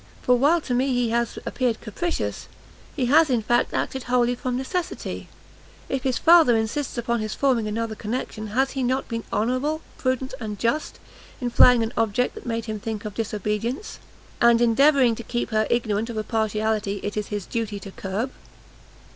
[0.23, 2.47] for while to me he has appeared capricious,
[2.95, 5.29] he has, in fact, acted wholly from necessity;
[5.89, 10.33] if his father insists upon his forming another connection, has he not been honourable, prudent
[10.39, 10.97] and just,
[11.39, 13.99] in flying an object that made him think of disobedience,
[14.41, 18.31] and endeavouring to keep her ignorant of a partiality it is his duty to curb?"